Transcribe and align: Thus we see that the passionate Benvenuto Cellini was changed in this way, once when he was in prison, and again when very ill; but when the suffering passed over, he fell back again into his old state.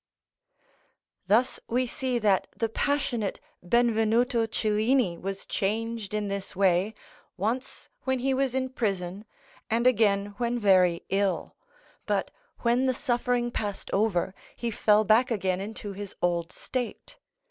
Thus 1.27 1.59
we 1.67 1.85
see 1.85 2.17
that 2.17 2.47
the 2.57 2.69
passionate 2.69 3.39
Benvenuto 3.61 4.47
Cellini 4.47 5.15
was 5.15 5.45
changed 5.45 6.15
in 6.15 6.27
this 6.27 6.55
way, 6.55 6.95
once 7.37 7.87
when 8.01 8.17
he 8.17 8.33
was 8.33 8.55
in 8.55 8.69
prison, 8.69 9.25
and 9.69 9.85
again 9.85 10.33
when 10.39 10.57
very 10.57 11.03
ill; 11.09 11.55
but 12.07 12.31
when 12.61 12.87
the 12.87 12.95
suffering 12.95 13.51
passed 13.51 13.91
over, 13.93 14.33
he 14.55 14.71
fell 14.71 15.03
back 15.03 15.29
again 15.29 15.61
into 15.61 15.93
his 15.93 16.15
old 16.23 16.51
state. 16.51 17.19